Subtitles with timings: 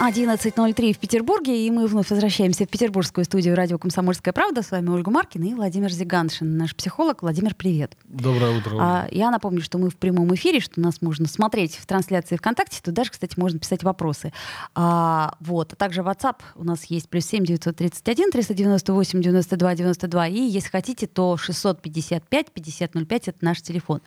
[0.00, 4.62] 11.03 в Петербурге, и мы вновь возвращаемся в петербургскую студию радио «Комсомольская правда».
[4.62, 7.20] С вами Ольга Маркина и Владимир Зиганшин, наш психолог.
[7.20, 7.92] Владимир, привет.
[8.04, 8.78] Доброе утро.
[8.80, 12.80] А, я напомню, что мы в прямом эфире, что нас можно смотреть в трансляции ВКонтакте.
[12.82, 14.32] Тут даже, кстати, можно писать вопросы.
[14.74, 15.74] А, вот.
[15.74, 20.28] А также WhatsApp у нас есть плюс 7 931 398 92 92.
[20.28, 24.00] И если хотите, то 655 5005 это наш телефон.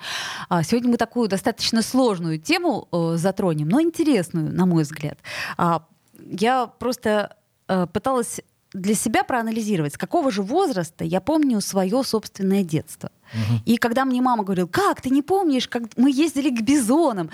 [0.50, 5.20] А, сегодня мы такую достаточно сложную тему э, затронем, но интересную, на мой взгляд.
[5.56, 5.83] А,
[6.24, 7.36] я просто
[7.68, 8.42] э, пыталась
[8.74, 13.12] для себя проанализировать, с какого же возраста я помню свое собственное детство.
[13.34, 13.62] Угу.
[13.66, 17.30] И когда мне мама говорила, как ты не помнишь, как мы ездили к бизонам.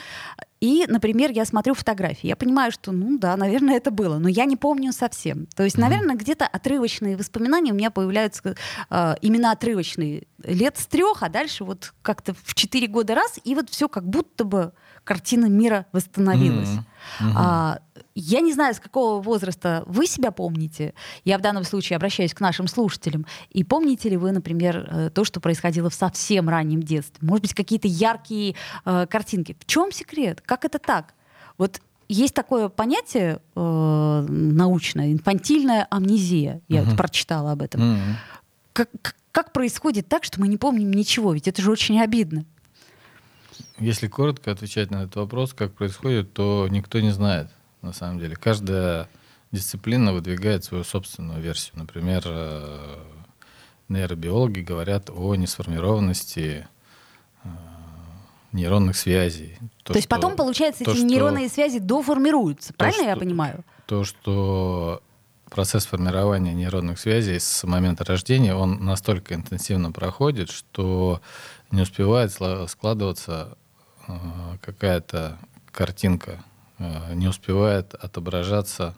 [0.59, 4.43] И, например, я смотрю фотографии, я понимаю, что, ну да, наверное, это было, но я
[4.43, 5.47] не помню совсем.
[5.55, 8.55] То есть, наверное, где-то отрывочные воспоминания у меня появляются
[8.89, 13.55] э, именно отрывочные лет с трех, а дальше вот как-то в четыре года раз, и
[13.55, 14.73] вот все как будто бы
[15.09, 16.69] картина мира восстановилась.
[16.69, 17.33] Mm-hmm.
[17.35, 17.79] А,
[18.13, 20.93] я не знаю, с какого возраста вы себя помните.
[21.25, 23.25] Я в данном случае обращаюсь к нашим слушателям.
[23.49, 27.27] И помните ли вы, например, э, то, что происходило в совсем раннем детстве?
[27.27, 28.53] Может быть, какие-то яркие
[28.85, 29.57] э, картинки?
[29.59, 30.43] В чем секрет?
[30.45, 31.15] Как это так?
[31.57, 36.61] Вот есть такое понятие э, научное, инфантильная амнезия.
[36.67, 36.85] Я uh-huh.
[36.85, 37.81] вот прочитала об этом.
[37.81, 38.13] Uh-huh.
[38.73, 38.89] Как,
[39.31, 41.33] как происходит так, что мы не помним ничего?
[41.33, 42.45] Ведь это же очень обидно.
[43.79, 47.49] Если коротко отвечать на этот вопрос, как происходит, то никто не знает
[47.81, 48.35] на самом деле.
[48.35, 49.09] Каждая
[49.51, 51.79] дисциплина выдвигает свою собственную версию.
[51.79, 52.97] Например, э,
[53.87, 56.67] нейробиологи говорят о несформированности
[57.43, 57.47] э,
[58.51, 59.57] нейронных связей.
[59.83, 63.63] То, То есть потом, получается, то, эти что, нейронные связи доформируются, правильно что, я понимаю?
[63.85, 65.01] То, что
[65.49, 71.21] процесс формирования нейронных связей с момента рождения, он настолько интенсивно проходит, что
[71.71, 73.57] не успевает складываться
[74.07, 74.13] э,
[74.61, 75.37] какая-то
[75.71, 76.43] картинка
[76.79, 78.95] Э, не успевает отображаться,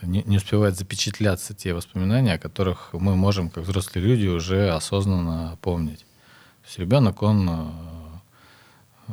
[0.00, 6.00] не, успевает запечатляться те воспоминания, о которых мы можем, как взрослые люди, уже осознанно помнить.
[6.00, 7.70] То есть ребенок, он э,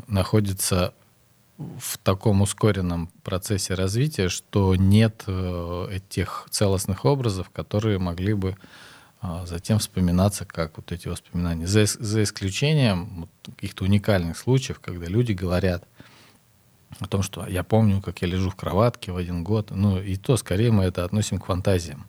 [0.07, 0.93] находится
[1.57, 8.57] в таком ускоренном процессе развития, что нет э, этих целостных образов, которые могли бы
[9.45, 11.65] затем вспоминаться как вот эти воспоминания.
[11.65, 15.87] За, за исключением каких-то уникальных случаев, когда люди говорят–
[16.99, 19.71] о том, что я помню, как я лежу в кроватке в один год.
[19.71, 22.05] Ну, и то, скорее, мы это относим к фантазиям.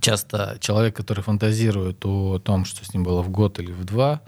[0.00, 4.12] Часто человек, который фантазирует о том, что с ним было в год или в два,
[4.14, 4.20] а,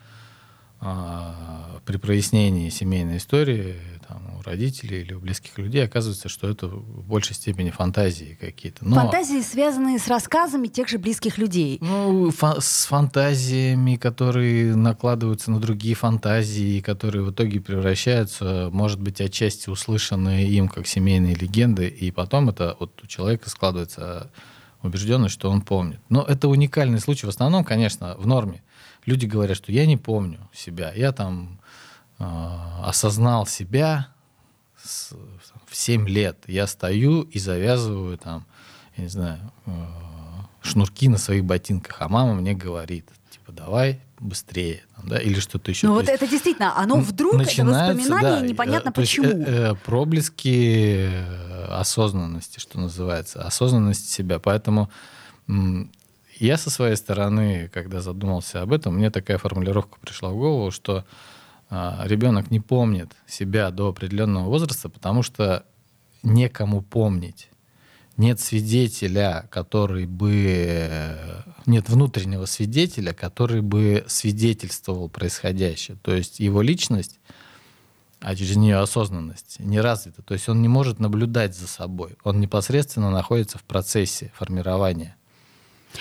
[0.80, 7.04] при прояснении семейной истории там, у родителей или у близких людей оказывается, что это в
[7.04, 8.84] большей степени фантазии какие-то.
[8.84, 8.94] Но...
[8.94, 11.78] Фантазии, связанные с рассказами тех же близких людей.
[11.80, 19.20] Ну, фа- с фантазиями, которые накладываются на другие фантазии, которые в итоге превращаются, может быть,
[19.20, 24.30] отчасти услышанные им как семейные легенды, и потом это вот у человека складывается
[24.82, 26.00] убежденность, что он помнит.
[26.08, 27.26] Но это уникальный случай.
[27.26, 28.62] В основном, конечно, в норме
[29.08, 31.60] люди говорят, что я не помню себя, я там
[32.18, 32.24] э,
[32.84, 34.08] осознал себя
[34.80, 35.12] с,
[35.66, 38.46] в 7 лет, я стою и завязываю там,
[38.96, 39.70] я не знаю, э,
[40.62, 45.70] шнурки на своих ботинках, а мама мне говорит, типа, давай быстрее, там, да, или что-то
[45.70, 45.86] еще.
[45.86, 49.26] Ну вот есть, это действительно, оно вдруг, это воспоминание, да, непонятно э, почему.
[49.28, 54.38] Есть, э, э, проблески э, осознанности, что называется, осознанности себя.
[54.38, 54.90] Поэтому
[56.40, 61.04] я со своей стороны, когда задумался об этом, мне такая формулировка пришла в голову, что
[61.70, 65.64] а, ребенок не помнит себя до определенного возраста, потому что
[66.22, 67.48] некому помнить.
[68.16, 71.14] Нет свидетеля, который бы...
[71.66, 75.96] Нет внутреннего свидетеля, который бы свидетельствовал происходящее.
[76.02, 77.20] То есть его личность,
[78.20, 80.22] а через нее осознанность, не развита.
[80.22, 82.16] То есть он не может наблюдать за собой.
[82.24, 85.17] Он непосредственно находится в процессе формирования.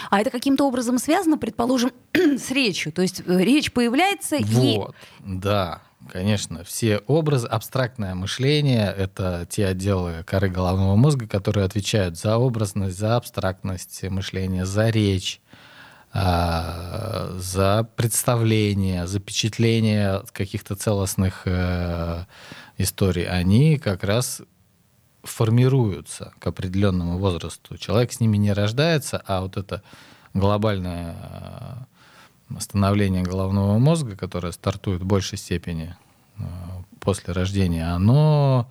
[0.10, 2.92] А это каким-то образом связано, предположим, с речью?
[2.92, 5.24] То есть э, речь появляется вот, и...
[5.26, 6.64] да, конечно.
[6.64, 13.16] Все образы, абстрактное мышление— это те отделы коры головного мозга, которые отвечают за образность, за
[13.16, 15.42] абстрактность мышления, за речь,
[16.14, 22.24] а, за представление, запечатление каких-то целостных э,
[22.78, 23.28] историй.
[23.28, 24.42] Они как раз
[25.24, 27.78] формируются к определенному возрасту.
[27.78, 29.84] Человек с ними не рождается, а вот это
[30.34, 31.16] глобальное
[32.50, 35.96] э, становление головного мозга, которое стартует в большей степени
[36.38, 36.44] э,
[37.00, 38.70] после рождения, оно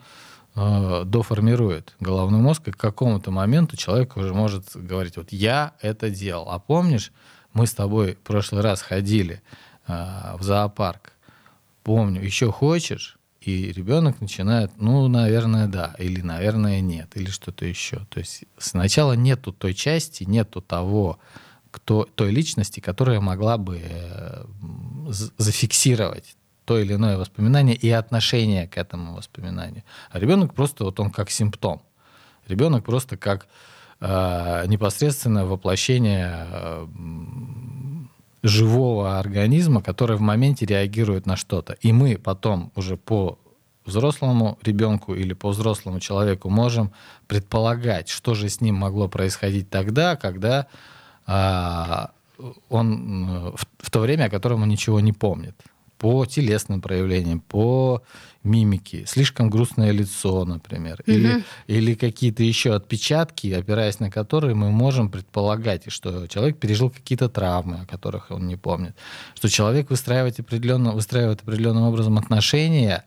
[0.54, 6.10] э, доформирует головной мозг, и к какому-то моменту человек уже может говорить, вот я это
[6.10, 6.49] делал.
[6.50, 7.12] А помнишь,
[7.52, 9.42] мы с тобой в прошлый раз ходили
[9.88, 11.12] в зоопарк,
[11.84, 13.15] помню, еще хочешь?
[13.46, 18.04] И ребенок начинает, ну, наверное, да, или, наверное, нет, или что-то еще.
[18.10, 21.20] То есть сначала нету той части, нету того,
[21.70, 24.44] кто, той личности, которая могла бы э,
[25.38, 29.84] зафиксировать то или иное воспоминание и отношение к этому воспоминанию.
[30.10, 31.82] А ребенок просто вот он как симптом.
[32.49, 33.46] Ребенок просто как
[34.00, 36.87] э, непосредственное воплощение э,
[38.43, 41.75] живого организма, который в моменте реагирует на что-то.
[41.75, 43.38] И мы потом уже по
[43.85, 46.93] взрослому ребенку или по взрослому человеку можем
[47.29, 50.67] предполагать, что же с ним могло происходить тогда, когда
[51.27, 52.11] а,
[52.69, 55.55] он в, в то время, о котором он ничего не помнит.
[55.98, 58.02] По телесным проявлениям, по
[58.43, 61.12] мимике, слишком грустное лицо, например, угу.
[61.12, 67.28] или, или какие-то еще отпечатки, опираясь на которые мы можем предполагать, что человек пережил какие-то
[67.28, 68.94] травмы, о которых он не помнит,
[69.34, 73.04] что человек выстраивает, определенно, выстраивает определенным образом отношения,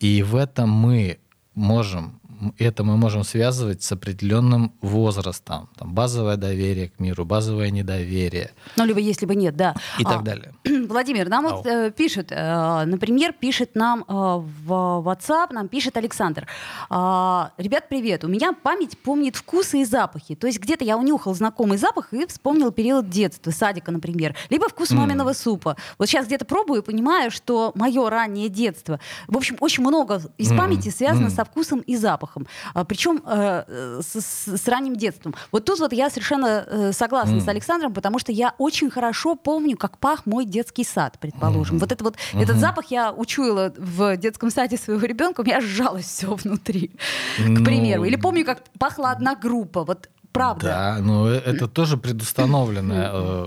[0.00, 1.18] и в этом мы
[1.54, 2.20] можем
[2.58, 5.68] это мы можем связывать с определенным возрастом.
[5.76, 8.50] Там, базовое доверие к миру, базовое недоверие.
[8.76, 9.74] Ну, либо если бы нет, да.
[9.98, 10.52] И а, так далее.
[10.88, 16.46] Владимир, нам вот э, пишет, э, например, пишет нам э, в WhatsApp, нам пишет Александр.
[16.90, 18.24] Э, Ребят, привет.
[18.24, 20.34] У меня память помнит вкусы и запахи.
[20.34, 24.36] То есть где-то я унюхал знакомый запах и вспомнил период детства, садика, например.
[24.50, 24.96] Либо вкус mm.
[24.96, 25.76] маминого супа.
[25.98, 29.00] Вот сейчас где-то пробую и понимаю, что мое раннее детство.
[29.26, 31.34] В общем, очень много из памяти связано mm.
[31.34, 35.34] со вкусом и запахом запахом, а, причем э, с, с ранним детством.
[35.52, 37.44] Вот тут вот я совершенно э, согласна mm.
[37.44, 41.76] с Александром, потому что я очень хорошо помню, как пах мой детский сад, предположим.
[41.76, 41.80] Mm.
[41.80, 42.42] Вот это вот, mm-hmm.
[42.42, 46.90] этот запах я учуяла в детском саде своего ребенка, у меня сжалось все внутри,
[47.38, 47.60] ну...
[47.60, 48.04] к примеру.
[48.04, 49.84] Или помню, как пахла одна группа.
[49.84, 50.66] Вот правда.
[50.66, 53.46] Да, но э, это тоже предустановленная э,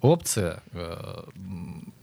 [0.00, 1.22] опция э,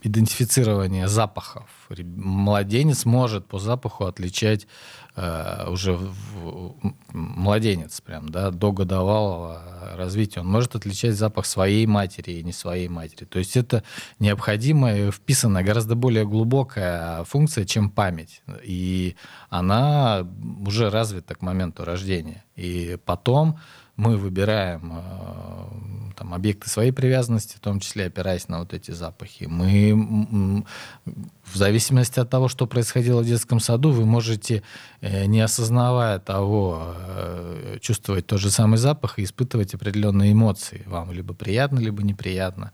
[0.02, 1.70] идентифицирования запахов.
[1.90, 4.68] Младенец может по запаху отличать
[5.14, 6.74] Э, уже в,
[7.12, 9.62] младенец прям, да, до годовалого
[9.98, 13.26] развития, он может отличать запах своей матери и не своей матери.
[13.26, 13.84] То есть это
[14.20, 18.42] необходимая, вписанная, гораздо более глубокая функция, чем память.
[18.64, 19.18] И
[19.50, 20.26] она
[20.66, 22.46] уже развита к моменту рождения.
[22.56, 23.60] И потом
[24.02, 29.44] мы выбираем э, там, объекты своей привязанности, в том числе опираясь на вот эти запахи.
[29.44, 30.64] Мы,
[31.44, 34.64] в зависимости от того, что происходило в детском саду, вы можете,
[35.02, 40.82] э, не осознавая того, э, чувствовать тот же самый запах и испытывать определенные эмоции.
[40.88, 42.72] Вам либо приятно, либо неприятно.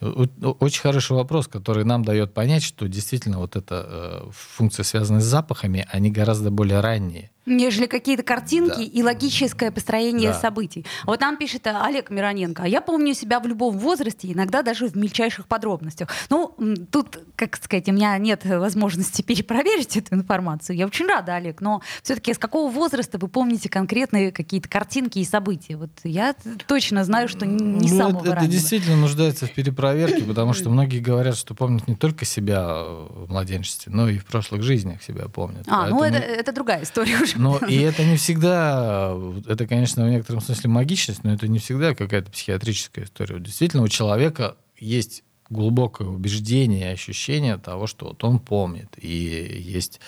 [0.00, 5.86] Очень хороший вопрос, который нам дает понять, что действительно вот эта функция, связанная с запахами,
[5.92, 8.82] они гораздо более ранние нежели какие-то картинки да.
[8.82, 10.38] и логическое построение да.
[10.38, 10.84] событий.
[11.04, 12.62] Вот нам пишет э, Олег Мироненко.
[12.64, 16.08] А я помню себя в любом возрасте, иногда даже в мельчайших подробностях.
[16.30, 16.56] Ну,
[16.90, 20.76] тут, как сказать, у меня нет возможности перепроверить эту информацию.
[20.76, 25.24] Я очень рада, Олег, но все-таки с какого возраста вы помните конкретные какие-то картинки и
[25.24, 25.76] события?
[25.76, 26.34] Вот я
[26.66, 28.44] точно знаю, что не ну, самого это, раннего.
[28.44, 33.26] это действительно нуждается в перепроверке, потому что многие говорят, что помнят не только себя в
[33.28, 35.64] младенчестве, но и в прошлых жизнях себя помнят.
[35.68, 36.00] А, ну Поэтому...
[36.00, 39.16] ну это, это другая история уже но и это не всегда,
[39.46, 43.38] это, конечно, в некотором смысле магичность, но это не всегда какая-то психиатрическая история.
[43.40, 48.88] Действительно, у человека есть глубокое убеждение и ощущение того, что вот он помнит.
[48.96, 50.00] И есть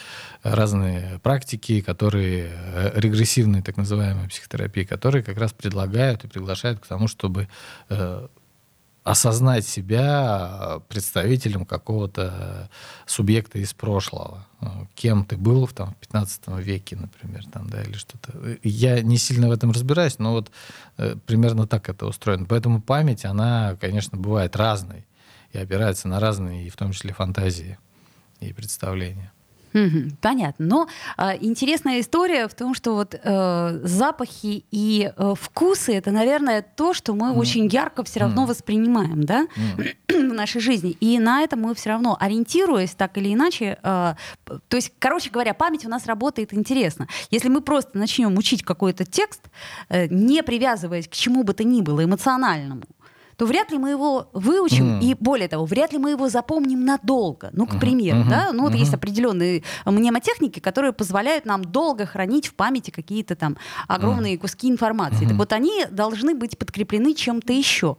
[0.42, 6.86] разные практики, которые, э, регрессивные так называемые психотерапии, которые как раз предлагают и приглашают к
[6.86, 7.48] тому, чтобы
[7.88, 8.28] э,
[9.06, 12.68] осознать себя представителем какого-то
[13.06, 14.44] субъекта из прошлого.
[14.96, 18.32] Кем ты был в, там, в 15 веке, например, там, да, или что-то.
[18.64, 20.50] Я не сильно в этом разбираюсь, но вот
[20.96, 22.46] э, примерно так это устроено.
[22.46, 25.06] Поэтому память, она, конечно, бывает разной
[25.52, 27.78] и опирается на разные, и в том числе фантазии
[28.40, 29.32] и представления.
[30.20, 30.66] Понятно.
[30.66, 36.62] Но э, интересная история в том, что вот э, запахи и э, вкусы это, наверное,
[36.62, 37.38] то, что мы mm.
[37.38, 38.46] очень ярко все равно mm.
[38.46, 39.96] воспринимаем, да, mm.
[40.30, 40.90] в нашей жизни.
[41.00, 44.14] И на этом мы все равно ориентируясь так или иначе, э,
[44.68, 47.08] то есть, короче говоря, память у нас работает интересно.
[47.30, 49.42] Если мы просто начнем учить какой-то текст,
[49.88, 52.82] э, не привязываясь к чему бы то ни было эмоциональному,
[53.36, 55.02] то вряд ли мы его выучим, mm.
[55.02, 57.50] и более того, вряд ли мы его запомним надолго.
[57.52, 58.30] Ну, к примеру, uh-huh.
[58.30, 58.78] да, ну вот uh-huh.
[58.78, 63.56] есть определенные мнемотехники, которые позволяют нам долго хранить в памяти какие-то там
[63.88, 64.40] огромные uh-huh.
[64.40, 65.24] куски информации.
[65.24, 65.28] Uh-huh.
[65.28, 67.98] Так вот, они должны быть подкреплены чем-то еще.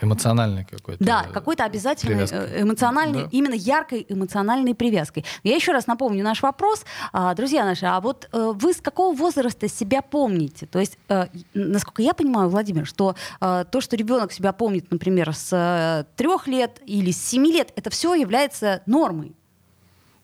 [0.00, 1.02] Эмоциональный какой-то.
[1.04, 2.62] Да, какой-то обязательно привязкой.
[2.62, 3.28] эмоциональной, Да.
[3.30, 5.24] именно яркой эмоциональной привязкой.
[5.42, 6.84] Я еще раз напомню наш вопрос.
[7.12, 10.66] А, Друзья наши, а вот э, вы с какого возраста себя помните?
[10.66, 15.32] То есть, э, насколько я понимаю, Владимир, что э, то, что ребенок себя помнит, например,
[15.34, 19.35] с трех лет или с семи лет, это все является нормой.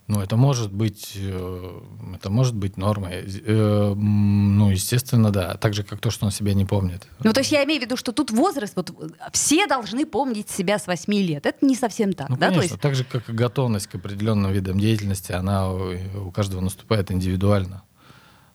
[0.08, 1.80] Ну, это может быть, э,
[2.16, 3.24] это может быть нормой.
[3.46, 5.54] Э, Ну, естественно, да.
[5.56, 7.06] Так же, как то, что он себя не помнит.
[7.24, 8.92] Ну, то есть я имею в виду, что тут возраст, вот
[9.32, 11.46] все должны помнить себя с 8 лет.
[11.46, 12.48] Это не совсем так, Ну, да?
[12.48, 16.60] конечно, То есть, так же, как и готовность к определенным видам деятельности, она у каждого
[16.60, 17.82] наступает индивидуально.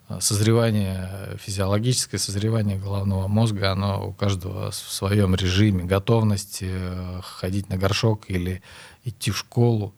[0.09, 5.83] А Созревание, физиологическое созревание головного мозга, оно у каждого в своем режиме.
[5.83, 8.61] Готовность э, ходить на горшок или
[9.03, 9.93] идти в школу,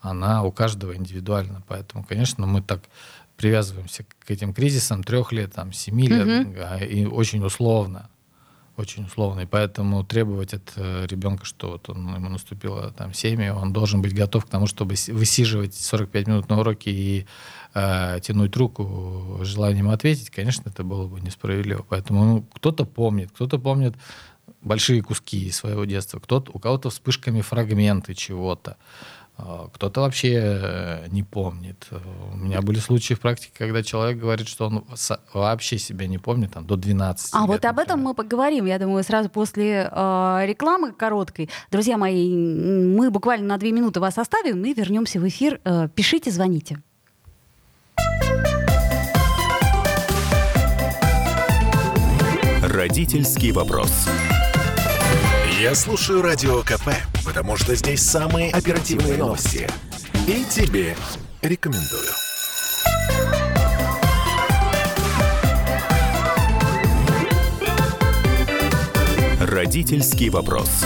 [0.00, 1.62] она у каждого индивидуальна.
[1.68, 2.82] Поэтому, конечно, мы так
[3.36, 8.10] привязываемся к этим кризисам трех лет, там, семи лет, а, и очень условно
[8.80, 9.40] очень условно.
[9.40, 13.72] И поэтому требовать от э, ребенка, что вот он, ему наступило там 7, и он
[13.72, 17.26] должен быть готов к тому, чтобы высиживать 45 минут на уроке и
[17.74, 21.84] э, тянуть руку желанием ответить, конечно, это было бы несправедливо.
[21.88, 23.94] Поэтому ну, кто-то помнит, кто-то помнит
[24.62, 28.76] большие куски своего детства, кто-то, у кого-то вспышками фрагменты чего-то.
[29.36, 31.86] А, Кто-то вообще э, не помнит.
[31.90, 31.98] Э,
[32.32, 34.84] У меня были случаи в практике, когда человек говорит, что он
[35.32, 38.78] вообще себя не помнит там, до 12 А лет, вот об этом мы поговорим, я
[38.78, 41.48] думаю, сразу после э, рекламы короткой.
[41.70, 45.60] Друзья мои, мы буквально на две минуты вас оставим и вернемся в эфир.
[45.64, 46.78] Э, пишите, звоните.
[52.62, 54.06] Родительский вопрос.
[55.60, 56.88] Я слушаю Радио КП,
[57.22, 59.68] потому что здесь самые оперативные новости.
[60.26, 60.96] И тебе
[61.42, 62.08] рекомендую.
[69.38, 70.82] Родительский вопрос.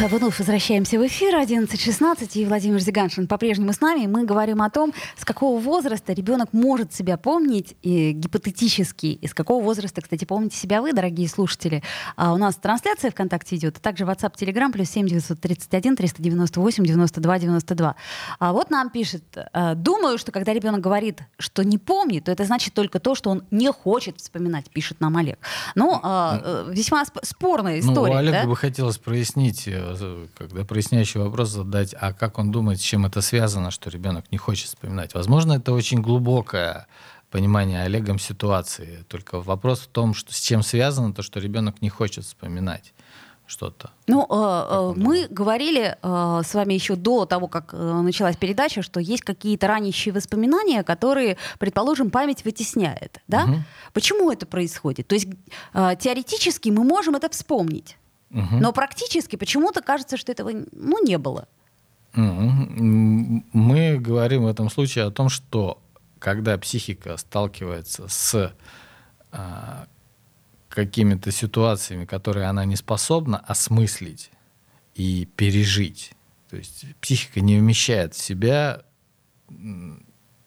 [0.00, 4.06] Вновь возвращаемся в эфир 11.16, и Владимир Зиганшин по-прежнему с нами.
[4.06, 9.34] Мы говорим о том, с какого возраста ребенок может себя помнить, и гипотетически, и с
[9.34, 11.82] какого возраста, кстати, помните себя вы, дорогие слушатели.
[12.16, 17.38] А у нас трансляция ВКонтакте идет, а также WhatsApp, Telegram, плюс 7 931 398 92
[17.40, 17.94] 92.
[18.38, 22.44] А вот нам пишет, э, думаю, что когда ребенок говорит, что не помнит, то это
[22.44, 25.38] значит только то, что он не хочет вспоминать, пишет нам Олег.
[25.74, 28.46] Ну, э, э, весьма сп- спорная Ну, история, у Олега да?
[28.46, 29.87] бы хотелось прояснить, э,
[30.36, 34.38] когда проясняющий вопрос задать, а как он думает, с чем это связано, что ребенок не
[34.38, 35.14] хочет вспоминать.
[35.14, 36.86] Возможно, это очень глубокое
[37.30, 39.04] понимание Олегом ситуации.
[39.08, 42.94] Только вопрос в том, что с чем связано то, что ребенок не хочет вспоминать
[43.48, 43.90] что-то.
[44.06, 48.82] Ну, э, э, мы говорили э, с вами еще до того, как э, началась передача,
[48.82, 53.20] что есть какие-то ранящие воспоминания, которые, предположим, память вытесняет.
[53.26, 53.46] Да?
[53.46, 53.64] Мгм.
[53.94, 55.08] Почему это происходит?
[55.08, 55.28] То есть
[55.72, 57.96] э, теоретически мы можем это вспомнить,
[58.30, 58.60] Мгм.
[58.60, 61.48] но практически почему-то кажется, что этого ну, не было.
[62.14, 65.80] Мы говорим в этом случае о том, что
[66.18, 68.52] когда психика сталкивается с
[69.30, 69.86] а,
[70.68, 74.30] какими-то ситуациями, которые она не способна осмыслить
[74.94, 76.12] и пережить,
[76.50, 78.82] то есть психика не вмещает в себя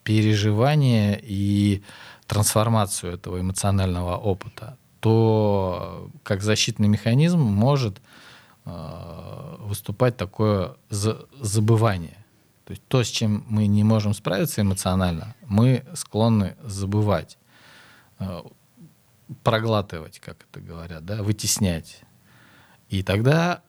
[0.04, 1.82] переживание и
[2.26, 8.00] трансформацию этого эмоционального опыта, то как защитный механизм может
[8.64, 12.24] э, выступать такое за- забывание.
[12.64, 17.36] То есть то, с чем мы не можем справиться эмоционально, мы склонны забывать,
[18.20, 18.42] э,
[19.42, 22.02] проглатывать, как это говорят, да, вытеснять.
[22.88, 23.62] И тогда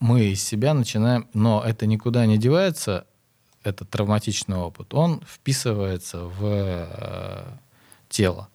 [0.00, 3.06] мы из себя начинаем, но это никуда не девается,
[3.64, 7.44] этот травматичный опыт, он вписывается в э,
[8.08, 8.48] тело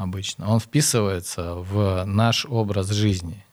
[0.00, 0.50] обычно.
[0.50, 3.44] Он вписывается в наш образ жизни.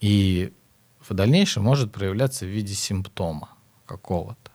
[0.00, 0.52] И
[1.00, 3.48] в дальнейшем может проявляться в виде симптома
[3.86, 4.52] какого-то.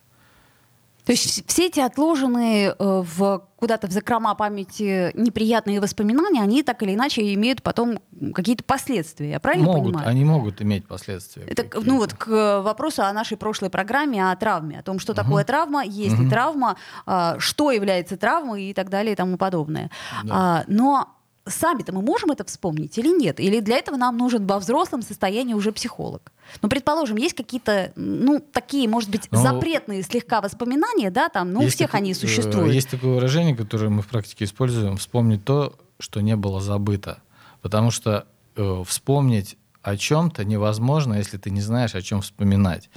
[1.07, 6.83] То есть все эти отложенные э, в, куда-то в закрома памяти неприятные воспоминания, они так
[6.83, 7.99] или иначе имеют потом
[8.33, 9.29] какие-то последствия.
[9.29, 10.09] Я правильно могут, понимаю?
[10.09, 11.43] они могут иметь последствия.
[11.43, 11.87] Это, какие-то.
[11.89, 15.85] ну вот к вопросу о нашей прошлой программе, о травме, о том, что такое травма,
[15.85, 16.29] есть ли Мгм.
[16.29, 19.89] травма, а, что является травмой и так далее и тому подобное.
[20.25, 20.33] Да.
[20.35, 21.16] А, но
[21.49, 23.39] сами-то мы можем это вспомнить или нет?
[23.39, 26.31] Или для этого нам нужен во взрослом состоянии уже психолог?
[26.61, 31.59] Ну, предположим, есть какие-то, ну, такие, может быть, Ну, запретные слегка воспоминания, да, там, ну,
[31.61, 32.73] у всех такое- они э, существуют.
[32.73, 37.21] Есть такое выражение, которое мы в практике используем, вспомнить то, что не было забыто.
[37.61, 38.25] Потому что
[38.55, 42.89] э, вспомнить о чем-то невозможно, если ты не знаешь, о чем вспоминать.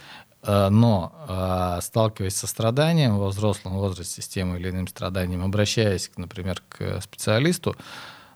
[0.42, 6.10] Э, Но э, сталкиваясь со страданием во взрослом возрасте, с тем или иным страданием, обращаясь,
[6.16, 7.76] например, к специалисту,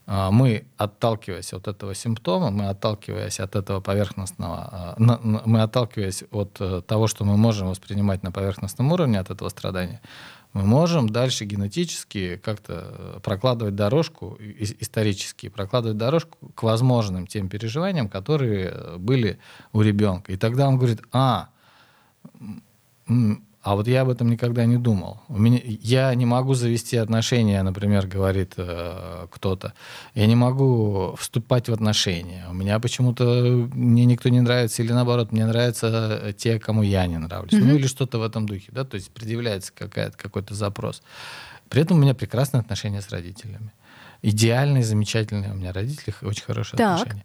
[0.06, 6.82] мы, отталкиваясь от этого симптома, мы, отталкиваясь от этого поверхностного, а, мы, отталкиваясь от э,
[6.86, 10.02] того, что мы можем воспринимать на поверхностном уровне от этого страдания,
[10.52, 18.08] мы можем дальше генетически как-то э, прокладывать дорожку, исторически прокладывать дорожку к возможным тем переживаниям,
[18.08, 19.38] которые э, были
[19.72, 20.32] у ребенка.
[20.32, 21.48] И тогда он говорит, а,
[23.64, 25.22] а вот я об этом никогда не думал.
[25.28, 29.72] У меня, я не могу завести отношения, например, говорит э, кто-то.
[30.14, 32.44] Я не могу вступать в отношения.
[32.50, 33.24] У меня почему-то
[33.72, 37.54] мне никто не нравится, или наоборот, мне нравятся те, кому я не нравлюсь.
[37.54, 37.64] Mm-hmm.
[37.64, 38.68] Ну или что-то в этом духе.
[38.70, 38.84] Да?
[38.84, 41.02] То есть предъявляется какой-то запрос.
[41.70, 43.72] При этом у меня прекрасные отношения с родителями.
[44.20, 47.00] Идеальные, замечательные у меня родители, очень хорошие так.
[47.00, 47.24] отношения.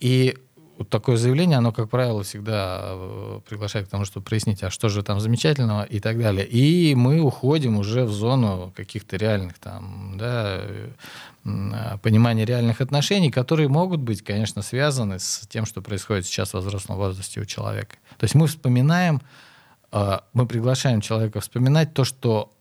[0.00, 0.36] И
[0.82, 4.88] вот такое заявление, оно, как правило, всегда э, приглашает к тому, чтобы прояснить, а что
[4.88, 6.44] же там замечательного и так далее.
[6.44, 10.60] И мы уходим уже в зону каких-то реальных там, да,
[11.44, 16.54] э, понимания реальных отношений, которые могут быть, конечно, связаны с тем, что происходит сейчас в
[16.54, 17.94] возрастном возрасте у человека.
[18.18, 19.22] То есть мы вспоминаем,
[19.92, 22.52] э, мы приглашаем человека вспоминать то, что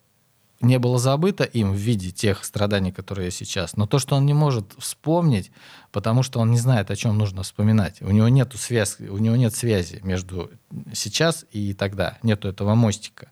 [0.62, 4.34] не было забыто им в виде тех страданий, которые сейчас, но то, что он не
[4.34, 5.52] может вспомнить,
[5.92, 8.02] потому что он не знает, о чем нужно вспоминать.
[8.02, 10.52] У него нет связи, у него нет связи между
[10.94, 13.30] сейчас и тогда, нету этого мостика.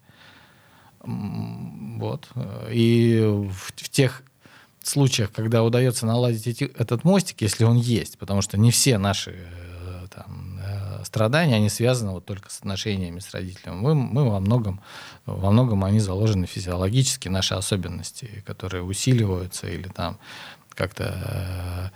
[1.01, 2.27] Вот.
[2.69, 4.24] И в, в тех
[4.83, 9.31] случаях, когда удается наладить эти, этот мостик, если он есть, потому что не все наши
[9.31, 9.58] э,
[11.09, 13.75] страдания, они связаны вот только с отношениями с родителями.
[13.75, 14.79] Мы, мы во, многом,
[15.25, 20.19] во многом они заложены физиологически, наши особенности, которые усиливаются или там
[20.69, 21.91] как-то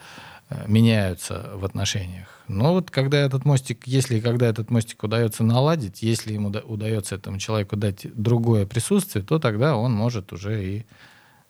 [0.50, 2.28] э, меняются в отношениях.
[2.48, 7.38] Но вот когда этот мостик, если когда этот мостик удается наладить, если ему удается этому
[7.38, 10.86] человеку дать другое присутствие, то тогда он может уже и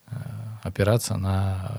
[0.07, 0.15] э,
[0.63, 1.71] опираться на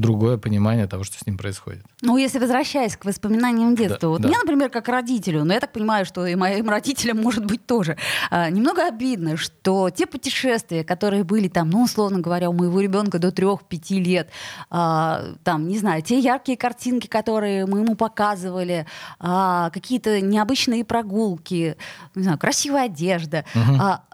[0.00, 1.84] другое понимание того, что с ним происходит.
[2.02, 4.28] Ну, если возвращаясь к воспоминаниям детства, да, вот да.
[4.28, 7.96] мне, например, как родителю, но я так понимаю, что и моим родителям может быть тоже,
[8.30, 13.18] а, немного обидно, что те путешествия, которые были там, ну, условно говоря, у моего ребенка
[13.18, 14.30] до трех-пяти лет,
[14.70, 18.86] а, там, не знаю, те яркие картинки, которые мы ему показывали,
[19.18, 21.76] а, какие-то необычные прогулки,
[22.14, 23.76] не знаю, красивая одежда, угу.
[23.80, 24.04] а,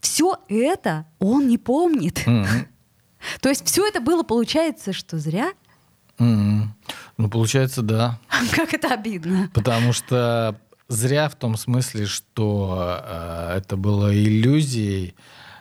[0.00, 2.22] все это он не помнит.
[2.26, 2.46] Угу.
[3.40, 5.52] То есть все это было, получается, что зря?
[6.18, 6.62] Mm-hmm.
[7.18, 8.18] Ну, получается, да.
[8.56, 9.50] Как это обидно.
[9.54, 10.58] Потому что
[10.88, 15.14] зря в том смысле, что э, это было иллюзией,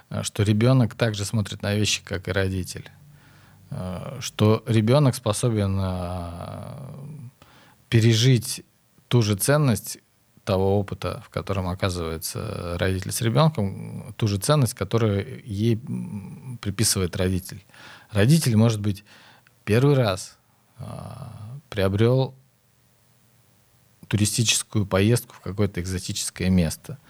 [0.09, 2.89] э, что ребенок также смотрит на вещи, как и родитель.
[3.71, 6.61] Э, что ребенок способен э,
[7.89, 8.63] пережить
[9.07, 9.99] ту же ценность
[10.43, 15.79] того опыта, в котором оказывается родитель с ребенком, ту же ценность, которую ей
[16.61, 17.63] приписывает родитель.
[18.09, 19.03] Родитель, может быть,
[19.63, 20.37] первый раз
[20.77, 22.35] а, приобрел
[24.07, 26.97] туристическую поездку в какое-то экзотическое место–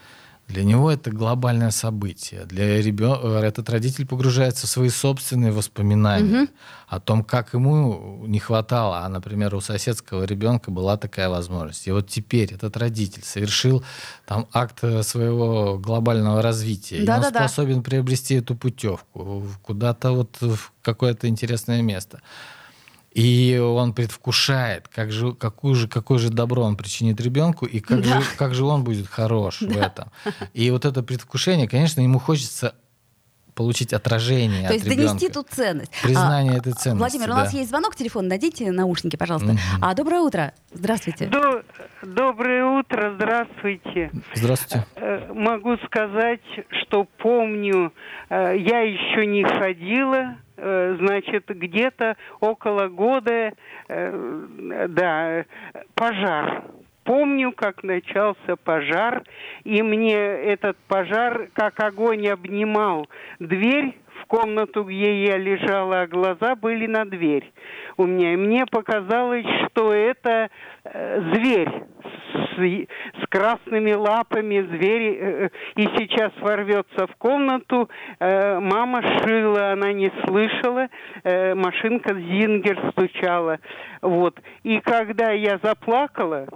[0.52, 2.44] для него это глобальное событие.
[2.44, 6.50] Для ребенка этот родитель погружается в свои собственные воспоминания угу.
[6.88, 9.04] о том, как ему не хватало.
[9.04, 11.86] А, например, у соседского ребенка была такая возможность.
[11.86, 13.82] И вот теперь этот родитель совершил
[14.26, 17.04] там акт своего глобального развития.
[17.04, 17.82] Да, и он да, способен да.
[17.82, 22.20] приобрести эту путевку куда-то вот в какое-то интересное место.
[23.14, 28.02] И он предвкушает, как же, какую же, какое же добро он причинит ребенку, и как,
[28.02, 28.20] да.
[28.20, 29.66] же, как же он будет хорош да.
[29.66, 30.12] в этом.
[30.54, 32.74] И вот это предвкушение, конечно, ему хочется
[33.54, 35.08] получить отражение То есть ребенка.
[35.08, 35.92] донести ту ценность.
[36.02, 36.98] Признание а, этой ценности.
[36.98, 37.32] Владимир, да.
[37.32, 39.50] у нас есть звонок, телефон, дадите наушники, пожалуйста.
[39.50, 39.58] Угу.
[39.82, 40.54] А, доброе утро.
[40.72, 41.26] Здравствуйте.
[41.26, 41.62] До,
[42.02, 44.10] доброе утро, здравствуйте.
[44.34, 44.86] Здравствуйте.
[44.96, 46.40] Э, могу сказать,
[46.82, 47.92] что помню,
[48.30, 53.52] э, я еще не ходила значит, где-то около года,
[53.88, 55.44] э, да,
[55.94, 56.64] пожар.
[57.04, 59.24] Помню, как начался пожар,
[59.64, 63.08] и мне этот пожар как огонь обнимал
[63.40, 63.96] дверь
[64.32, 67.52] комнату, где я лежала, а глаза были на дверь
[67.98, 68.32] у меня.
[68.32, 70.48] И мне показалось, что это
[70.84, 71.68] э, зверь
[72.32, 77.90] с, с красными лапами, зверь, э, и сейчас ворвется в комнату.
[78.20, 80.88] Э, мама шила, она не слышала,
[81.24, 83.58] э, машинка Зингер стучала.
[84.00, 84.40] Вот.
[84.62, 86.46] И когда я заплакала,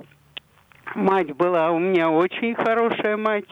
[0.96, 3.48] мать была у меня очень хорошая мать,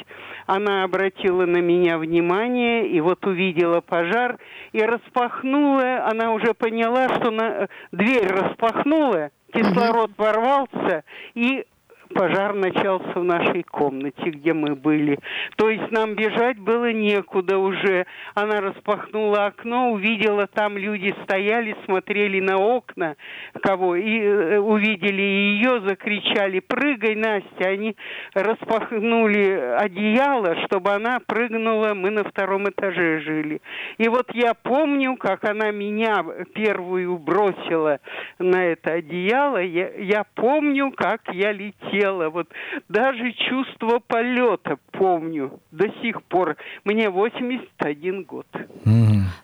[0.47, 4.39] она обратила на меня внимание и вот увидела пожар
[4.73, 11.05] и распахнула, она уже поняла, что на, дверь распахнула, кислород ворвался
[11.35, 11.67] и
[12.15, 15.19] пожар начался в нашей комнате, где мы были.
[15.57, 18.07] То есть нам бежать было некуда уже.
[18.35, 23.17] Она распахнула окно, увидела, там люди стояли, смотрели на окна,
[23.61, 27.69] кого, и э, увидели ее, закричали, прыгай, Настя.
[27.69, 27.97] Они
[28.35, 33.61] распахнули одеяло, чтобы она прыгнула, мы на втором этаже жили.
[33.99, 36.25] И вот я помню, как она меня
[36.55, 37.99] первую бросила
[38.39, 42.04] на это одеяло, я, я помню, как я летела.
[42.13, 42.49] Вот
[42.89, 46.57] даже чувство полета помню до сих пор.
[46.85, 48.47] Мне 81 год.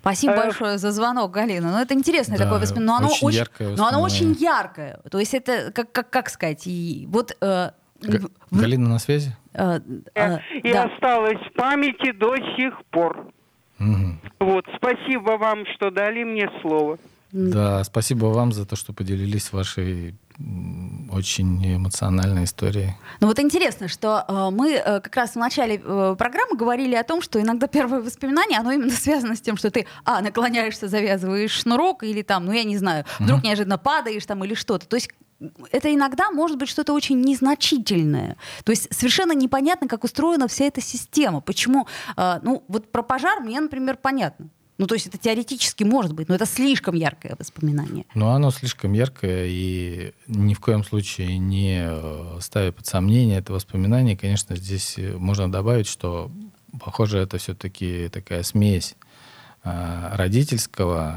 [0.00, 1.72] Спасибо а, большое за звонок, Галина.
[1.72, 3.00] Ну, это интересное да, такое воспоминание.
[3.00, 5.00] Но оно очень, яркое но оно очень яркое.
[5.10, 7.36] То есть это, как, как, как сказать, и вот...
[7.40, 7.70] Э,
[8.02, 9.36] Г- Галина на связи?
[9.52, 9.80] Э,
[10.14, 10.84] э, и да.
[10.84, 13.26] осталось в памяти до сих пор.
[13.78, 14.18] Угу.
[14.40, 16.98] Вот, спасибо вам, что дали мне слово.
[17.32, 20.14] Да, спасибо вам за то, что поделились вашей
[21.10, 22.94] очень эмоциональной историей.
[23.20, 27.04] Ну вот интересно, что э, мы э, как раз в начале э, программы говорили о
[27.04, 31.50] том, что иногда первое воспоминание, оно именно связано с тем, что ты, а, наклоняешься, завязываешь
[31.50, 33.44] шнурок, или там, ну я не знаю, вдруг mm-hmm.
[33.44, 34.86] неожиданно падаешь там или что-то.
[34.86, 35.10] То есть
[35.72, 38.36] это иногда может быть что-то очень незначительное.
[38.64, 41.40] То есть совершенно непонятно, как устроена вся эта система.
[41.40, 44.48] Почему, э, ну вот про пожар мне, например, понятно.
[44.80, 48.06] Ну, то есть это теоретически может быть, но это слишком яркое воспоминание.
[48.14, 53.52] Ну, оно слишком яркое, и ни в коем случае не э, ставя под сомнение это
[53.52, 56.30] воспоминание, конечно, здесь э, можно добавить, что,
[56.82, 58.94] похоже, это все-таки такая смесь
[59.64, 61.14] э, родительского...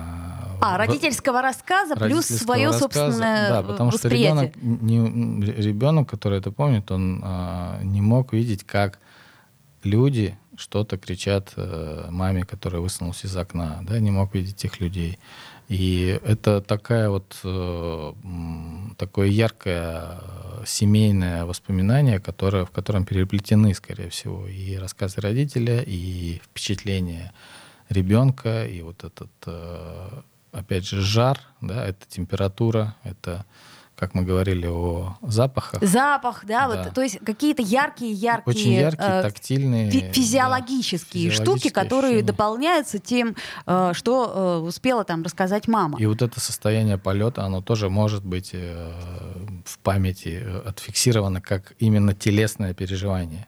[0.59, 6.51] А, родительского рассказа плюс свое рассказа, собственное Да, потому что ребенок, не, ребенок, который это
[6.51, 8.99] помнит, он а, не мог видеть, как
[9.83, 15.19] люди что-то кричат э, маме, которая высунулась из окна, да, не мог видеть этих людей.
[15.69, 18.13] И это такая вот э,
[18.97, 20.19] такое яркое
[20.65, 27.33] семейное воспоминание, которое, в котором переплетены, скорее всего, и рассказы родителя, и впечатления
[27.89, 33.45] ребенка, и вот этот, э, опять же, жар, да, это температура, это
[34.03, 35.81] как мы говорили о запахах.
[35.81, 36.83] Запах, да, да.
[36.83, 42.09] вот, то есть какие-то яркие, яркие, очень яркие, э, тактильные, фи- физиологические, да, штуки, которые
[42.09, 42.27] ощущения.
[42.27, 45.97] дополняются тем, э, что э, успела там рассказать мама.
[45.99, 48.91] И вот это состояние полета, оно тоже может быть э,
[49.63, 53.47] в памяти э, отфиксировано как именно телесное переживание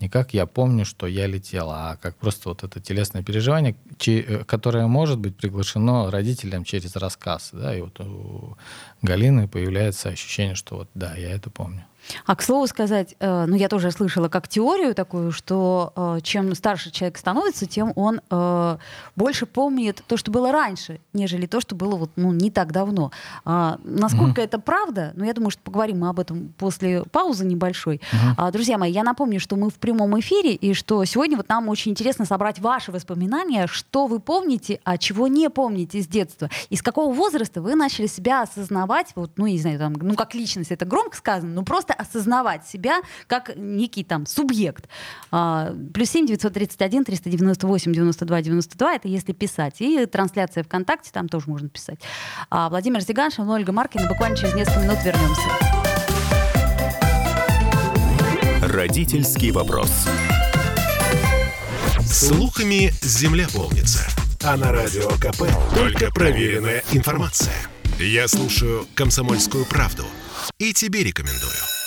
[0.00, 4.44] не как я помню, что я летела, а как просто вот это телесное переживание, э,
[4.44, 7.50] которое может быть приглашено родителям через рассказ.
[7.52, 8.56] Да, и вот у
[9.02, 11.84] Галины появляется ощущение, что вот да, я это помню.
[12.26, 16.54] А к слову сказать, э, ну я тоже слышала как теорию такую, что э, чем
[16.54, 18.78] старше человек становится, тем он э,
[19.16, 23.10] больше помнит то, что было раньше, нежели то, что было вот ну не так давно.
[23.44, 24.44] А, насколько mm-hmm.
[24.44, 25.12] это правда?
[25.14, 28.00] Ну я думаю, что поговорим мы об этом после паузы небольшой.
[28.12, 28.52] Mm-hmm.
[28.52, 31.92] Друзья мои, я напомню, что мы в прямом эфире и что сегодня вот нам очень
[31.92, 36.82] интересно собрать ваши воспоминания, что вы помните, а чего не помните с детства, и с
[36.82, 40.84] какого возраста вы начали себя осознавать, вот ну не знаю там, ну как личность, это
[40.84, 44.88] громко сказано, но просто осознавать себя как некий там субъект.
[45.30, 49.80] А, плюс 7 931 398 92 92 это если писать.
[49.80, 52.00] И трансляция ВКонтакте, там тоже можно писать.
[52.50, 54.08] А, Владимир Зиганшин, Ольга Маркина.
[54.08, 55.42] Буквально через несколько минут вернемся.
[58.62, 59.90] Родительский вопрос.
[62.00, 64.06] Слухами земля полнится.
[64.42, 65.42] А на радио КП
[65.74, 67.54] только проверенная информация.
[67.98, 70.04] Я слушаю «Комсомольскую правду»
[70.58, 71.77] и тебе рекомендую.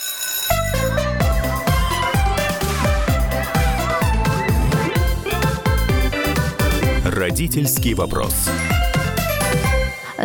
[7.14, 8.50] Родительский вопрос.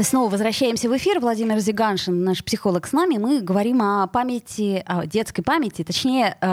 [0.03, 1.19] Снова возвращаемся в эфир.
[1.19, 3.17] Владимир Зиганшин, наш психолог, с нами.
[3.19, 6.47] Мы говорим о памяти, о детской памяти, точнее, э,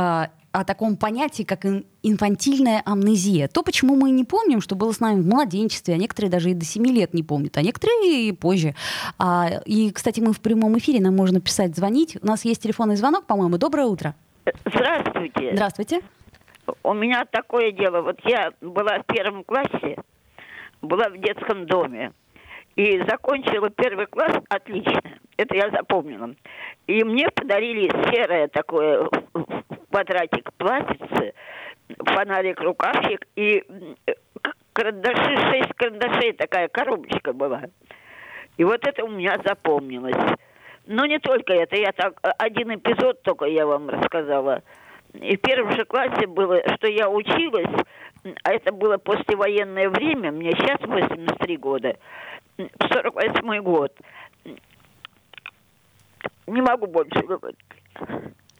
[0.52, 1.66] о таком понятии, как
[2.02, 3.48] инфантильная амнезия.
[3.48, 6.56] То, почему мы не помним, что было с нами в младенчестве, а некоторые даже и
[6.56, 8.74] до 7 лет не помнят, а некоторые и позже.
[9.20, 12.18] А, и, кстати, мы в прямом эфире, нам можно писать, звонить.
[12.24, 13.60] У нас есть телефонный звонок, по-моему.
[13.60, 14.16] Доброе утро.
[14.66, 15.52] Здравствуйте.
[15.54, 16.02] Здравствуйте.
[16.82, 18.02] У меня такое дело.
[18.02, 19.98] Вот я была в первом классе,
[20.84, 22.12] была в детском доме.
[22.76, 25.00] И закончила первый класс отлично.
[25.38, 26.34] Это я запомнила.
[26.88, 29.08] И мне подарили серое такое
[29.90, 31.34] квадратик платьице,
[32.04, 33.64] фонарик, рукавчик и
[34.74, 37.64] карандаши, шесть карандашей, такая коробочка была.
[38.58, 40.38] И вот это у меня запомнилось.
[40.88, 44.64] Но не только это, я так, один эпизод только я вам рассказала.
[45.14, 47.70] И в первом же классе было, что я училась,
[48.44, 51.98] а это было послевоенное время, мне сейчас 83 года,
[52.58, 53.94] 48 год.
[56.48, 57.58] Не могу больше говорить.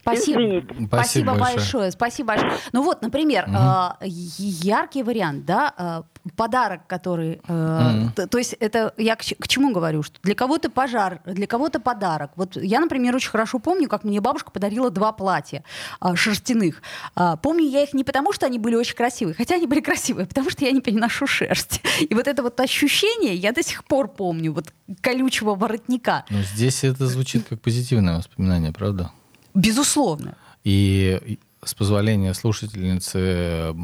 [0.04, 0.40] Спасибо.
[0.40, 0.66] Извините.
[0.66, 1.56] Спасибо, Спасибо большое.
[1.56, 1.90] большое.
[1.92, 2.52] Спасибо большое.
[2.72, 3.56] Ну вот, например, Мгм.
[3.56, 6.02] э, яркий вариант, да, э,
[6.36, 8.12] подарок, который, э, Мгм.
[8.12, 11.80] т- то есть это я к, к чему говорю, что для кого-то пожар, для кого-то
[11.80, 12.30] подарок.
[12.36, 15.64] Вот я, например, очень хорошо помню, как мне бабушка подарила два платья
[16.00, 16.82] э, шерстяных.
[17.14, 20.26] А, помню я их не потому, что они были очень красивые, хотя они были красивые,
[20.26, 21.80] потому что я не переношу шерсть.
[22.00, 26.84] И вот это вот ощущение я до сих пор помню, вот колючего воротника, Ну, здесь
[26.84, 29.10] это звучит как позитивное воспоминание, правда?
[29.54, 30.36] Безусловно.
[30.64, 33.74] И с позволения слушательницы,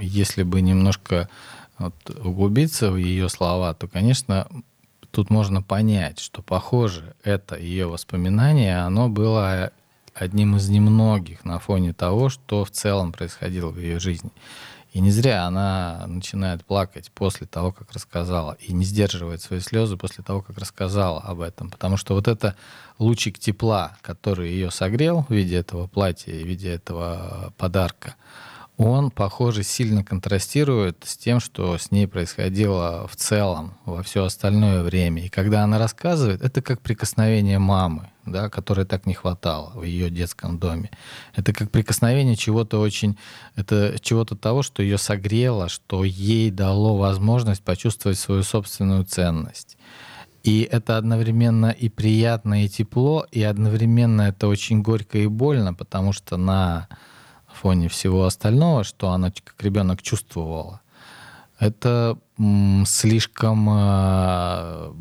[0.00, 1.28] если бы немножко
[1.78, 4.46] вот, углубиться в ее слова, то, конечно,
[5.10, 9.72] тут можно понять, что, похоже, это ее воспоминание, оно было
[10.14, 14.30] одним из немногих на фоне того, что в целом происходило в ее жизни.
[14.96, 19.98] И не зря она начинает плакать после того, как рассказала, и не сдерживает свои слезы
[19.98, 21.68] после того, как рассказала об этом.
[21.68, 22.56] Потому что вот это
[22.98, 28.14] лучик тепла, который ее согрел в виде этого платья, в виде этого подарка,
[28.78, 34.82] он, похоже, сильно контрастирует с тем, что с ней происходило в целом во все остальное
[34.82, 35.24] время.
[35.24, 40.10] И когда она рассказывает, это как прикосновение мамы, да, которой так не хватало в ее
[40.10, 40.90] детском доме.
[41.34, 43.16] Это как прикосновение чего-то очень,
[43.54, 49.78] это чего-то того, что ее согрело, что ей дало возможность почувствовать свою собственную ценность.
[50.44, 56.12] И это одновременно и приятно, и тепло, и одновременно это очень горько и больно, потому
[56.12, 56.88] что на
[57.66, 60.82] фоне всего остального, что она как ребенок чувствовала,
[61.58, 62.16] это
[62.86, 64.92] слишком э,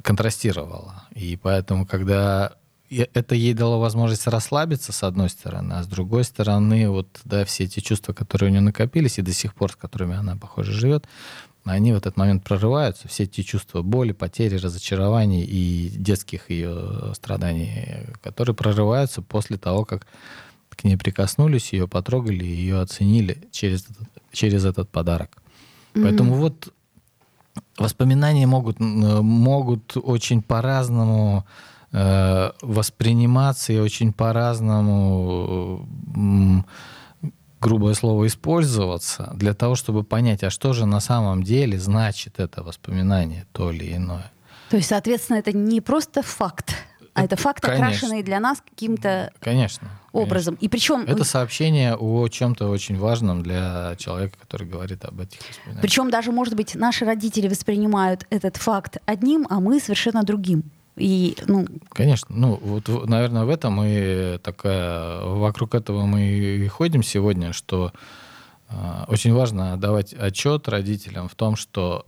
[0.00, 1.04] контрастировало.
[1.14, 2.54] И поэтому, когда
[2.88, 7.64] это ей дало возможность расслабиться, с одной стороны, а с другой стороны, вот, да, все
[7.64, 11.06] эти чувства, которые у нее накопились, и до сих пор, с которыми она, похоже, живет,
[11.64, 18.06] они в этот момент прорываются, все эти чувства боли, потери, разочарований и детских ее страданий,
[18.22, 20.06] которые прорываются после того, как
[20.82, 25.42] к ней прикоснулись, ее потрогали, ее оценили через, этот- через этот подарок.
[25.94, 26.72] Поэтому вот
[27.78, 31.44] воспоминания могут, могут очень по-разному
[31.94, 36.64] э, восприниматься и очень по-разному, м,
[37.60, 42.62] грубое слово, использоваться для того, чтобы понять, а что же на самом деле значит это
[42.62, 44.32] воспоминание, то или иное.
[44.70, 46.74] То есть, соответственно, это не просто факт,
[47.14, 47.86] а это факт, Конечно.
[47.86, 49.88] окрашенный для нас каким-то Конечно.
[50.12, 50.56] Образом.
[50.60, 55.82] И причем, Это сообщение о чем-то очень важном для человека, который говорит об этих воспоминаниях.
[55.82, 60.64] причем даже, может быть, наши родители воспринимают этот факт одним, а мы совершенно другим.
[60.96, 62.34] И, ну, Конечно.
[62.36, 65.22] Ну, вот, наверное, в этом и такая...
[65.24, 67.92] Вокруг этого мы и ходим сегодня, что
[68.68, 68.74] э,
[69.08, 72.06] очень важно давать отчет родителям в том, что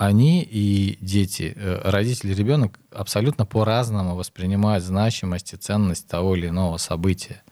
[0.00, 6.48] они и дети, э, родители и ребенок абсолютно по-разному воспринимают значимость и ценность того или
[6.48, 7.42] иного события.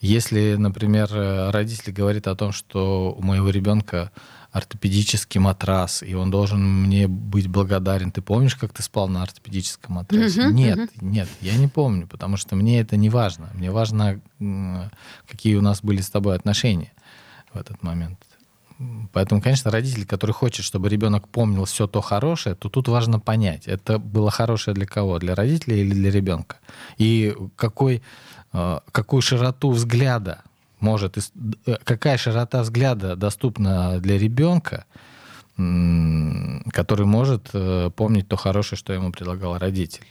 [0.00, 4.10] Если, например, э, родитель говорит о том, что у моего ребенка
[4.50, 8.10] ортопедический матрас, и он должен мне быть благодарен.
[8.10, 10.42] Ты помнишь, как ты спал на ортопедическом матрасе?
[10.42, 11.10] Мгм, нет, мгм.
[11.12, 13.48] нет, я не помню, потому что мне это не важно.
[13.54, 14.20] Мне важно,
[15.28, 16.92] какие у нас были с тобой отношения
[17.52, 18.18] в этот момент.
[19.12, 23.66] Поэтому, конечно, родитель, который хочет, чтобы ребенок помнил все то хорошее, то тут важно понять,
[23.66, 25.18] это было хорошее для кого?
[25.18, 26.58] Для родителей или для ребенка?
[26.96, 28.02] И какой,
[28.52, 30.42] э, какую широту взгляда
[30.78, 34.84] может, э, какая широта взгляда доступна для ребенка,
[35.56, 40.06] который может э, помнить то хорошее, что ему предлагал родитель?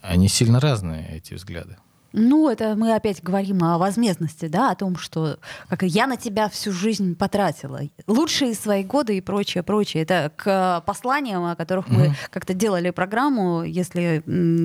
[0.00, 1.76] Они сильно разные, эти взгляды.
[2.12, 6.48] Ну, это мы опять говорим о возмездности, да, о том, что как я на тебя
[6.48, 7.80] всю жизнь потратила.
[8.06, 10.02] Лучшие свои годы и прочее, прочее.
[10.02, 12.14] Это к посланиям, о которых мы Мгм.
[12.30, 13.62] как-то делали программу.
[13.62, 14.22] Если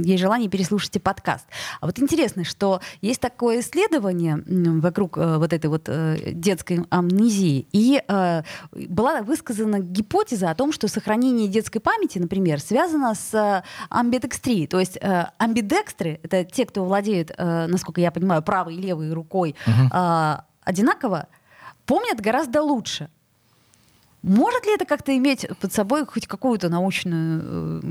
[0.08, 1.46] есть желание, переслушайте подкаст.
[1.82, 4.44] А вот интересно, что есть такое исследование
[4.82, 10.72] вокруг э, вот этой вот э, детской амнезии, и э, была высказана гипотеза о том,
[10.72, 14.68] что сохранение детской памяти, например, связано с э, амбидекстрией.
[14.68, 19.12] То есть э, амбидекстры— это те, кто владеют, э, насколько я понимаю, правой и левой
[19.14, 21.28] рукой э, одинаково,
[21.86, 23.10] помнят гораздо лучше.
[24.28, 27.82] Может ли это как-то иметь под собой хоть какую-то научную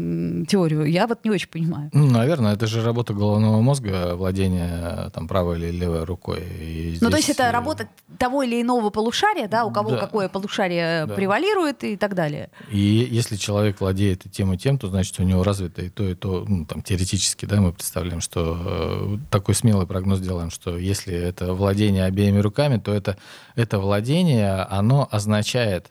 [0.42, 0.84] э, теорию?
[0.84, 1.88] Я вот не очень понимаю.
[1.94, 6.42] Ну, наверное, это же работа головного мозга, владение там правой или левой рукой.
[6.60, 9.92] И Ну, то здесь, есть это э, работа того или иного полушария, да, у кого
[9.92, 9.96] Да.
[9.96, 11.14] какое полушарие Да.
[11.14, 12.50] превалирует и так далее.
[12.70, 16.04] И если человек владеет и тем, и тем, то значит у него развито и то,
[16.04, 20.76] и то, ну, там, теоретически, да, мы представляем, что э, такой смелый прогноз делаем, что
[20.76, 23.16] если это владение обеими руками, то это,
[23.54, 25.90] это владение, оно означает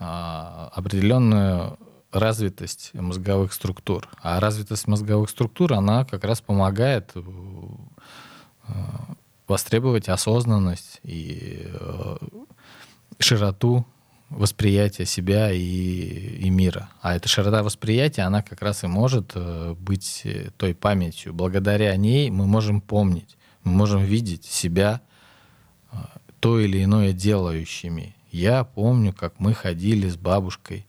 [0.00, 1.78] определенную
[2.12, 4.08] развитость мозговых структур.
[4.20, 7.22] А развитость мозговых структур, она как раз помогает э,
[9.46, 12.16] востребовать осознанность и э,
[13.18, 13.86] широту
[14.28, 16.88] восприятия себя и, и мира.
[17.00, 21.32] А эта широта восприятия, она как раз и может э, быть той памятью.
[21.32, 25.00] Благодаря ней мы можем помнить, мы можем видеть себя
[26.40, 28.16] то или иное делающими.
[28.30, 30.86] Я помню, как мы ходили с бабушкой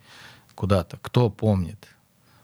[0.55, 0.97] куда-то.
[1.01, 1.87] Кто помнит?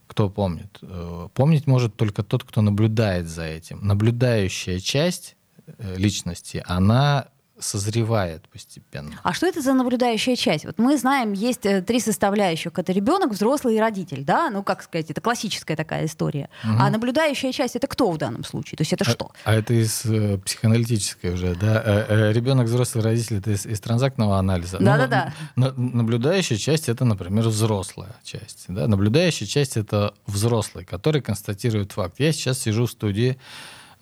[0.07, 0.79] Кто помнит?
[0.81, 3.85] Э, помнить может только тот, кто наблюдает за этим.
[3.85, 7.27] Наблюдающая часть э, личности, она
[7.59, 9.19] созревает постепенно.
[9.23, 10.65] А что это за наблюдающая часть?
[10.65, 12.71] Вот мы знаем, есть э, три составляющих.
[12.77, 14.49] Это ребенок, взрослый и родитель, да?
[14.49, 16.49] Ну, как сказать, это классическая такая история.
[16.63, 16.73] Угу.
[16.79, 18.77] А наблюдающая часть это кто в данном случае?
[18.77, 19.31] То есть это а, что?
[19.43, 21.81] А это из э, психоаналитической уже, да?
[21.83, 24.77] Э, э, ребенок, взрослый, родитель это из, из транзактного анализа.
[24.79, 25.33] Да-да-да.
[25.55, 28.65] Ну, наблюдающая часть это, например, взрослая часть.
[28.67, 28.87] Да?
[28.87, 32.19] Наблюдающая часть это взрослый, который констатирует факт.
[32.19, 33.37] Я сейчас сижу в студии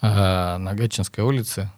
[0.01, 1.71] э, на Гатчинской улице,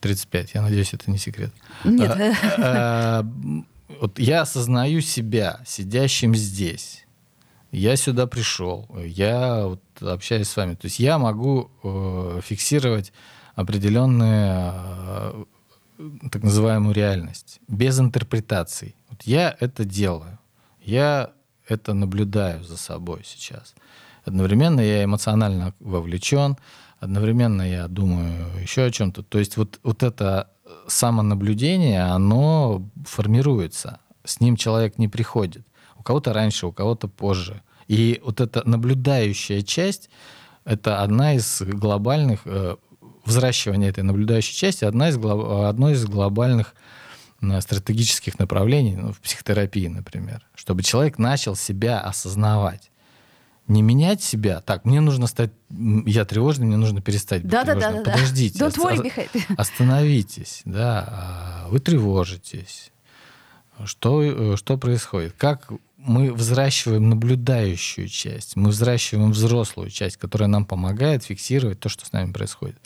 [0.00, 0.54] 35.
[0.54, 1.52] Я надеюсь, это не секрет.
[1.84, 2.10] Нет.
[2.10, 3.26] А, а,
[4.00, 7.04] вот я осознаю себя сидящим здесь.
[7.70, 8.88] Я сюда пришел.
[9.04, 10.74] Я вот общаюсь с вами.
[10.74, 13.12] То есть я могу э, фиксировать
[13.54, 15.44] определенную э,
[16.32, 18.96] так называемую реальность без интерпретаций.
[19.08, 20.38] Вот я это делаю.
[20.80, 21.32] Я
[21.68, 23.74] это наблюдаю за собой сейчас.
[24.24, 26.56] Одновременно я эмоционально вовлечен,
[27.00, 29.22] одновременно я думаю еще о чем-то.
[29.22, 30.50] То есть вот, вот это
[30.86, 33.98] самонаблюдение, оно формируется.
[34.24, 35.66] С ним человек не приходит.
[35.96, 37.62] У кого-то раньше, у кого-то позже.
[37.88, 40.10] И вот эта наблюдающая часть—
[40.64, 42.42] это одна из глобальных...
[42.44, 42.76] Э,
[43.24, 46.74] взращивание этой наблюдающей части— одна из, одно из глобальных
[47.42, 50.46] э, стратегических направлений ну, в психотерапии, например.
[50.54, 52.89] Чтобы человек начал себя осознавать
[53.70, 54.60] не менять себя.
[54.60, 58.02] Так, мне нужно стать, я тревожный, мне нужно перестать быть да, тревожным.
[58.02, 58.68] Да, да, Подождите, да.
[58.68, 62.90] Worry, остановитесь, да, а, вы тревожитесь.
[63.84, 65.34] Что, э, что происходит?
[65.38, 72.04] Как мы взращиваем наблюдающую часть, мы взращиваем взрослую часть, которая нам помогает фиксировать то, что
[72.04, 72.78] с нами происходит.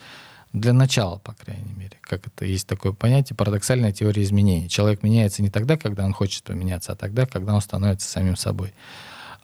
[0.53, 1.99] Для начала, по крайней мере.
[2.01, 4.69] Как это есть такое понятие, парадоксальная теория изменений.
[4.69, 8.73] Человек меняется не тогда, когда он хочет поменяться, а тогда, когда он становится самим собой.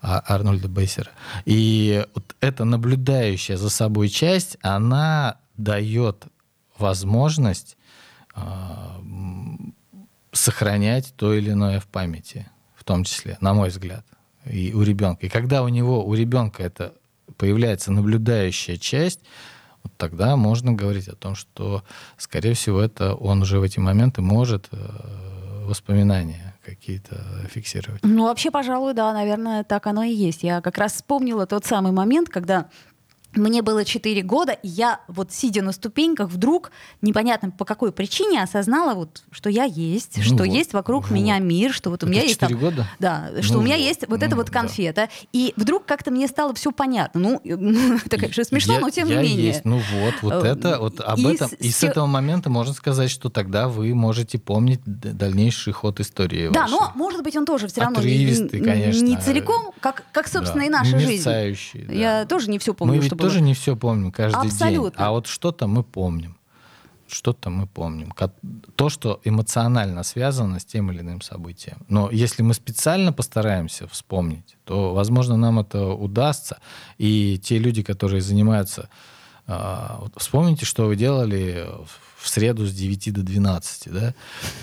[0.02, 1.10] А, Арнольда Бейсера.
[1.44, 6.24] И вот эта наблюдающая за собой часть, она дает
[6.78, 7.76] возможность
[8.34, 8.40] э,
[10.32, 14.06] сохранять то или иное в памяти, в том числе, на мой взгляд,
[14.46, 15.26] и у ребенка.
[15.26, 16.94] И когда у него, у ребенка это
[17.36, 19.20] появляется наблюдающая часть,
[19.82, 21.84] вот тогда можно говорить о том, что,
[22.16, 27.16] скорее всего, это он уже в эти моменты может э, воспоминания какие-то
[27.49, 28.01] фиксировать.
[28.03, 30.42] Ну, вообще, пожалуй, да, наверное, так оно и есть.
[30.42, 32.68] Я как раз вспомнила тот самый момент, когда
[33.35, 38.43] мне было 4 года, и я вот сидя на ступеньках вдруг непонятно по какой причине
[38.43, 41.14] осознала вот, что я есть, ну что вот, есть вокруг вот.
[41.14, 42.87] меня мир, что вот у меня есть там, года?
[42.99, 45.27] да, что ну у меня вот, есть вот ну, эта вот конфета, да.
[45.33, 47.21] и вдруг как-то мне стало все понятно.
[47.21, 47.40] Ну,
[48.05, 49.47] это, конечно, смешно, я, но тем я не менее.
[49.47, 49.64] Есть.
[49.64, 52.75] Ну вот, вот э, это, вот об и этом, с, и с этого момента можно
[52.75, 56.51] сказать, что тогда вы можете помнить дальнейший ход истории.
[56.53, 56.73] Да, вашей.
[56.73, 59.05] но может быть он тоже все равно не, конечно.
[59.05, 60.66] не целиком, как, как собственно да.
[60.66, 61.25] и наша жизнь.
[61.25, 61.93] Да.
[61.93, 64.90] Я тоже не все помню, что ведь тоже не все помним каждый Абсолютно.
[64.90, 65.06] день.
[65.06, 66.37] А вот что-то мы помним.
[67.09, 68.12] Что-то мы помним.
[68.76, 71.78] То, что эмоционально связано с тем или иным событием.
[71.88, 76.59] Но если мы специально постараемся вспомнить, то, возможно, нам это удастся.
[76.98, 78.88] И те люди, которые занимаются...
[79.46, 84.14] А, вспомните, что вы делали в среду с 9 до 12, да?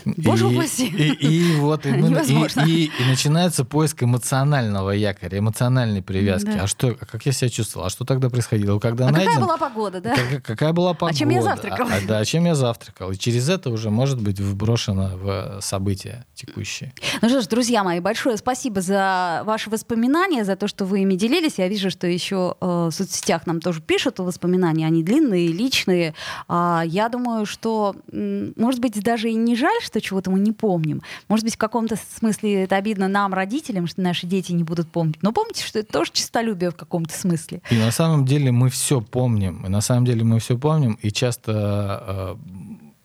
[0.06, 0.88] Боже и, упаси!
[0.88, 6.48] И, и, и вот и, мы, и, и, и начинается поиск эмоционального якоря, эмоциональной привязки.
[6.48, 6.64] Да.
[6.64, 7.88] А что, как я себя чувствовал?
[7.88, 8.80] А что тогда происходило?
[8.80, 10.16] Когда а найден, какая была погода, да?
[10.16, 11.16] Как, какая была погода?
[11.16, 11.88] А чем я завтракал?
[11.88, 13.12] А, а, да, а чем я завтракал?
[13.12, 16.94] И через это уже может быть вброшено в события текущие.
[17.22, 21.16] Ну что ж, друзья мои, большое спасибо за ваши воспоминания, за то, что вы ими
[21.16, 21.56] делились.
[21.58, 26.14] Я вижу, что еще э, в соцсетях нам тоже пишут воспоминания, они длинные, личные.
[26.48, 31.02] А, я думаю, что, может быть, даже и не жаль, что чего-то мы не помним.
[31.28, 35.18] Может быть, в каком-то смысле это обидно нам, родителям, что наши дети не будут помнить.
[35.22, 37.62] Но помните, что это тоже честолюбие в каком-то смысле.
[37.72, 39.66] И на самом деле мы все помним.
[39.66, 41.00] И на самом деле мы все помним.
[41.02, 42.38] И часто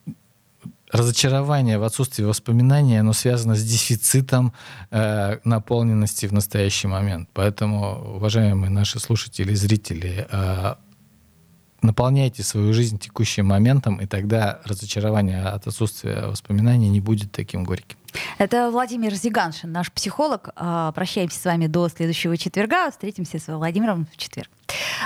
[0.06, 0.12] э,
[0.92, 4.52] разочарование в отсутствии воспоминаний, оно связано с дефицитом
[4.90, 7.28] э, наполненности в настоящий момент.
[7.32, 10.74] Поэтому, уважаемые наши слушатели и зрители, э,
[11.82, 17.98] наполняйте свою жизнь текущим моментом, и тогда разочарование от отсутствия воспоминаний не будет таким горьким.
[18.38, 20.50] Это Владимир Зиганшин, наш психолог.
[20.56, 22.90] А, прощаемся с вами до следующего четверга.
[22.90, 24.50] Встретимся с Владимиром в четверг.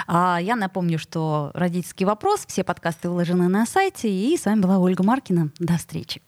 [0.06, 4.10] А, я напомню, что родительский вопрос, все подкасты выложены на сайте.
[4.10, 5.50] И с вами была Ольга Маркина.
[5.58, 6.20] До встречи.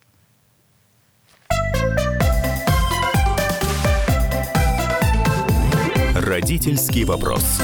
[6.14, 7.60] Родительский вопрос.